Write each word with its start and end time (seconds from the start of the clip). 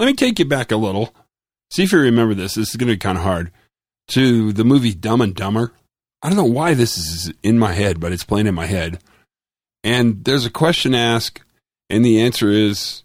Let 0.00 0.06
me 0.06 0.14
take 0.14 0.38
you 0.38 0.46
back 0.46 0.72
a 0.72 0.78
little. 0.78 1.14
See 1.70 1.82
if 1.82 1.92
you 1.92 1.98
remember 1.98 2.32
this. 2.32 2.54
This 2.54 2.70
is 2.70 2.76
going 2.76 2.88
to 2.88 2.94
be 2.94 2.98
kind 2.98 3.18
of 3.18 3.24
hard. 3.24 3.52
To 4.12 4.50
the 4.50 4.64
movie 4.64 4.94
Dumb 4.94 5.20
and 5.20 5.34
Dumber. 5.34 5.74
I 6.22 6.28
don't 6.28 6.38
know 6.38 6.44
why 6.44 6.72
this 6.72 6.96
is 6.96 7.30
in 7.42 7.58
my 7.58 7.74
head, 7.74 8.00
but 8.00 8.10
it's 8.10 8.24
playing 8.24 8.46
in 8.46 8.54
my 8.54 8.64
head. 8.64 8.98
And 9.84 10.24
there's 10.24 10.46
a 10.46 10.50
question 10.50 10.94
asked, 10.94 11.42
and 11.90 12.02
the 12.02 12.22
answer 12.22 12.48
is 12.48 13.02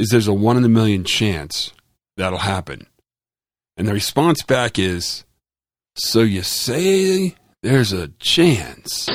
is 0.00 0.08
there's 0.08 0.26
a 0.26 0.34
one 0.34 0.56
in 0.56 0.64
a 0.64 0.68
million 0.68 1.04
chance 1.04 1.72
that'll 2.16 2.38
happen. 2.38 2.88
And 3.76 3.86
the 3.86 3.92
response 3.92 4.42
back 4.42 4.80
is, 4.80 5.24
so 5.94 6.22
you 6.22 6.42
say 6.42 7.36
there's 7.62 7.92
a 7.92 8.08
chance. 8.18 9.08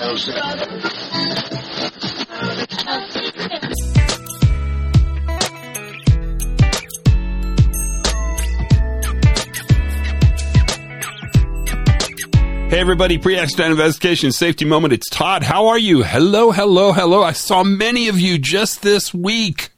Hey 12.72 12.80
everybody, 12.80 13.18
pre-accident 13.18 13.72
investigation 13.72 14.32
safety 14.32 14.64
moment. 14.64 14.94
It's 14.94 15.10
Todd. 15.10 15.44
How 15.44 15.68
are 15.68 15.78
you? 15.78 16.04
Hello, 16.04 16.52
hello, 16.52 16.94
hello. 16.94 17.22
I 17.22 17.34
saw 17.34 17.66
many 17.66 18.08
of 18.08 18.18
you 18.18 18.38
just 18.38 18.82
this 18.82 19.14
week. 19.14 19.72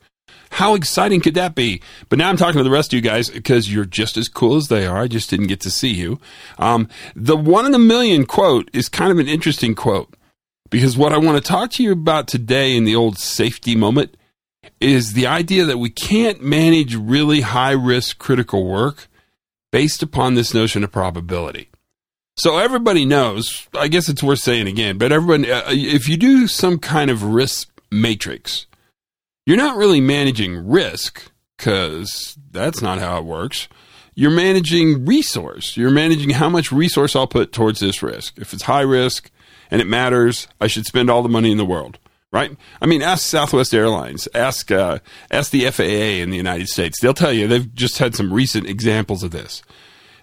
How 0.51 0.75
exciting 0.75 1.19
could 1.19 1.33
that 1.33 1.55
be? 1.55 1.81
But 2.07 2.19
now 2.19 2.29
I'm 2.29 2.37
talking 2.37 2.59
to 2.59 2.63
the 2.63 2.69
rest 2.69 2.93
of 2.93 2.97
you 2.97 3.01
guys 3.01 3.31
because 3.31 3.73
you're 3.73 3.83
just 3.83 4.15
as 4.15 4.27
cool 4.27 4.57
as 4.57 4.67
they 4.67 4.85
are. 4.85 4.99
I 5.01 5.07
just 5.07 5.31
didn't 5.31 5.47
get 5.47 5.59
to 5.61 5.71
see 5.71 5.91
you. 5.91 6.19
Um, 6.59 6.87
the 7.15 7.35
one 7.35 7.65
in 7.65 7.73
a 7.73 7.79
million 7.79 8.27
quote 8.27 8.69
is 8.73 8.89
kind 8.89 9.11
of 9.11 9.17
an 9.17 9.27
interesting 9.27 9.73
quote 9.73 10.15
because 10.69 10.95
what 10.95 11.13
I 11.13 11.17
want 11.17 11.43
to 11.43 11.51
talk 11.51 11.71
to 11.71 11.83
you 11.83 11.93
about 11.93 12.27
today 12.27 12.77
in 12.77 12.83
the 12.83 12.95
old 12.95 13.17
safety 13.17 13.75
moment 13.75 14.15
is 14.79 15.13
the 15.13 15.25
idea 15.25 15.65
that 15.65 15.79
we 15.79 15.89
can't 15.89 16.43
manage 16.43 16.93
really 16.93 17.41
high 17.41 17.71
risk 17.71 18.19
critical 18.19 18.67
work 18.67 19.07
based 19.71 20.03
upon 20.03 20.35
this 20.35 20.53
notion 20.53 20.83
of 20.83 20.91
probability. 20.91 21.71
So 22.35 22.57
everybody 22.57 23.05
knows, 23.05 23.67
I 23.77 23.87
guess 23.87 24.09
it's 24.09 24.23
worth 24.23 24.39
saying 24.39 24.67
again, 24.67 24.97
but 24.97 25.11
everyone, 25.11 25.45
uh, 25.45 25.63
if 25.67 26.09
you 26.09 26.17
do 26.17 26.47
some 26.47 26.79
kind 26.79 27.11
of 27.11 27.23
risk 27.23 27.69
matrix, 27.91 28.65
you're 29.45 29.57
not 29.57 29.77
really 29.77 30.01
managing 30.01 30.67
risk 30.67 31.31
because 31.57 32.35
that's 32.51 32.81
not 32.81 32.99
how 32.99 33.19
it 33.19 33.25
works. 33.25 33.67
You're 34.15 34.31
managing 34.31 35.05
resource. 35.05 35.77
You're 35.77 35.91
managing 35.91 36.31
how 36.31 36.49
much 36.49 36.71
resource 36.71 37.15
I'll 37.15 37.27
put 37.27 37.51
towards 37.51 37.79
this 37.79 38.01
risk. 38.01 38.37
If 38.39 38.53
it's 38.53 38.63
high 38.63 38.81
risk 38.81 39.29
and 39.69 39.79
it 39.79 39.87
matters, 39.87 40.47
I 40.59 40.67
should 40.67 40.85
spend 40.85 41.09
all 41.11 41.21
the 41.21 41.29
money 41.29 41.51
in 41.51 41.57
the 41.57 41.65
world, 41.65 41.99
right? 42.31 42.55
I 42.81 42.87
mean, 42.87 43.03
ask 43.03 43.25
Southwest 43.25 43.75
Airlines, 43.75 44.27
ask 44.33 44.71
uh, 44.71 44.99
ask 45.29 45.51
the 45.51 45.69
FAA 45.69 46.21
in 46.21 46.31
the 46.31 46.37
United 46.37 46.67
States. 46.67 46.99
They'll 46.99 47.13
tell 47.13 47.33
you 47.33 47.47
they've 47.47 47.73
just 47.75 47.99
had 47.99 48.15
some 48.15 48.33
recent 48.33 48.67
examples 48.67 49.23
of 49.23 49.31
this. 49.31 49.61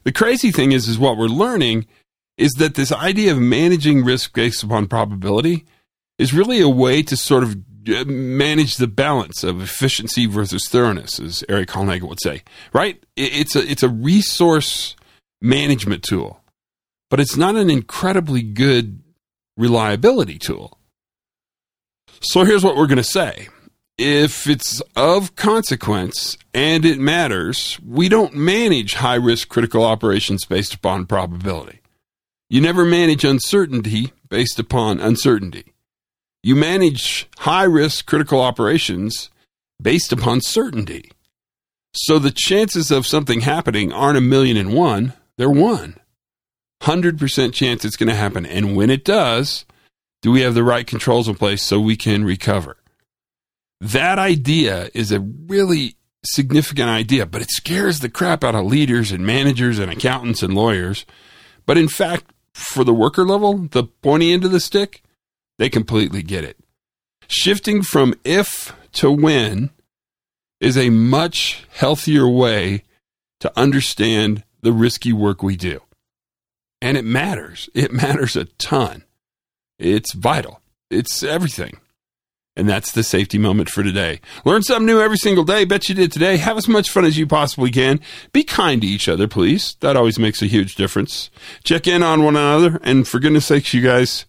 The 0.04 0.12
crazy 0.12 0.50
thing 0.50 0.72
is, 0.72 0.88
is 0.88 0.98
what 0.98 1.16
we're 1.16 1.26
learning 1.26 1.86
is 2.36 2.52
that 2.52 2.74
this 2.74 2.90
idea 2.90 3.32
of 3.32 3.38
managing 3.38 4.04
risk 4.04 4.32
based 4.32 4.62
upon 4.62 4.88
probability 4.88 5.66
is 6.18 6.32
really 6.32 6.60
a 6.60 6.68
way 6.68 7.02
to 7.02 7.16
sort 7.16 7.42
of 7.42 7.56
uh, 7.88 8.04
manage 8.04 8.76
the 8.76 8.86
balance 8.86 9.44
of 9.44 9.60
efficiency 9.60 10.26
versus 10.26 10.66
thoroughness, 10.68 11.20
as 11.20 11.44
Erik 11.48 11.68
Hollnagel 11.68 12.08
would 12.08 12.20
say. 12.20 12.42
Right? 12.72 13.02
It's 13.16 13.56
a 13.56 13.60
it's 13.60 13.82
a 13.82 13.88
resource 13.88 14.96
management 15.42 16.02
tool, 16.02 16.42
but 17.10 17.20
it's 17.20 17.36
not 17.36 17.56
an 17.56 17.70
incredibly 17.70 18.42
good 18.42 19.02
reliability 19.56 20.38
tool. 20.38 20.78
So 22.22 22.44
here's 22.44 22.64
what 22.64 22.76
we're 22.76 22.86
going 22.86 22.98
to 22.98 23.02
say. 23.02 23.48
If 24.02 24.46
it's 24.46 24.80
of 24.96 25.36
consequence 25.36 26.38
and 26.54 26.86
it 26.86 26.98
matters, 26.98 27.78
we 27.86 28.08
don't 28.08 28.34
manage 28.34 28.94
high 28.94 29.16
risk 29.16 29.50
critical 29.50 29.84
operations 29.84 30.46
based 30.46 30.72
upon 30.72 31.04
probability. 31.04 31.80
You 32.48 32.62
never 32.62 32.86
manage 32.86 33.24
uncertainty 33.24 34.14
based 34.30 34.58
upon 34.58 35.00
uncertainty. 35.00 35.74
You 36.42 36.56
manage 36.56 37.28
high 37.40 37.64
risk 37.64 38.06
critical 38.06 38.40
operations 38.40 39.28
based 39.78 40.14
upon 40.14 40.40
certainty. 40.40 41.12
So 41.92 42.18
the 42.18 42.32
chances 42.34 42.90
of 42.90 43.06
something 43.06 43.40
happening 43.40 43.92
aren't 43.92 44.16
a 44.16 44.22
million 44.22 44.56
and 44.56 44.72
one, 44.72 45.12
they're 45.36 45.50
one. 45.50 45.96
100% 46.80 47.52
chance 47.52 47.84
it's 47.84 47.96
going 47.96 48.08
to 48.08 48.14
happen. 48.14 48.46
And 48.46 48.74
when 48.74 48.88
it 48.88 49.04
does, 49.04 49.66
do 50.22 50.32
we 50.32 50.40
have 50.40 50.54
the 50.54 50.64
right 50.64 50.86
controls 50.86 51.28
in 51.28 51.34
place 51.34 51.62
so 51.62 51.78
we 51.78 51.96
can 51.96 52.24
recover? 52.24 52.78
That 53.80 54.18
idea 54.18 54.90
is 54.92 55.10
a 55.10 55.20
really 55.20 55.96
significant 56.24 56.88
idea, 56.88 57.24
but 57.26 57.40
it 57.40 57.50
scares 57.50 58.00
the 58.00 58.10
crap 58.10 58.44
out 58.44 58.54
of 58.54 58.66
leaders 58.66 59.10
and 59.10 59.24
managers 59.24 59.78
and 59.78 59.90
accountants 59.90 60.42
and 60.42 60.54
lawyers. 60.54 61.06
But 61.66 61.78
in 61.78 61.88
fact, 61.88 62.26
for 62.52 62.84
the 62.84 62.94
worker 62.94 63.24
level, 63.24 63.56
the 63.56 63.84
pointy 63.84 64.32
end 64.32 64.44
of 64.44 64.52
the 64.52 64.60
stick, 64.60 65.02
they 65.58 65.70
completely 65.70 66.22
get 66.22 66.44
it. 66.44 66.58
Shifting 67.28 67.82
from 67.82 68.14
if 68.24 68.74
to 68.92 69.10
when 69.10 69.70
is 70.60 70.76
a 70.76 70.90
much 70.90 71.64
healthier 71.70 72.28
way 72.28 72.82
to 73.40 73.52
understand 73.58 74.44
the 74.60 74.72
risky 74.72 75.12
work 75.12 75.42
we 75.42 75.56
do. 75.56 75.80
And 76.82 76.96
it 76.96 77.04
matters. 77.04 77.70
It 77.74 77.92
matters 77.92 78.36
a 78.36 78.44
ton. 78.44 79.04
It's 79.78 80.12
vital. 80.12 80.60
It's 80.90 81.22
everything. 81.22 81.78
And 82.56 82.68
that's 82.68 82.92
the 82.92 83.02
safety 83.02 83.38
moment 83.38 83.70
for 83.70 83.82
today. 83.82 84.20
Learn 84.44 84.62
something 84.62 84.86
new 84.86 85.00
every 85.00 85.16
single 85.16 85.44
day. 85.44 85.64
Bet 85.64 85.88
you 85.88 85.94
did 85.94 86.12
today. 86.12 86.36
Have 86.36 86.56
as 86.56 86.68
much 86.68 86.90
fun 86.90 87.04
as 87.04 87.16
you 87.16 87.26
possibly 87.26 87.70
can. 87.70 88.00
Be 88.32 88.42
kind 88.42 88.82
to 88.82 88.86
each 88.86 89.08
other, 89.08 89.28
please. 89.28 89.76
That 89.80 89.96
always 89.96 90.18
makes 90.18 90.42
a 90.42 90.46
huge 90.46 90.74
difference. 90.74 91.30
Check 91.64 91.86
in 91.86 92.02
on 92.02 92.24
one 92.24 92.36
another. 92.36 92.80
And 92.82 93.06
for 93.06 93.20
goodness 93.20 93.46
sakes, 93.46 93.72
you 93.72 93.82
guys, 93.82 94.26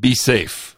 be 0.00 0.14
safe. 0.14 0.76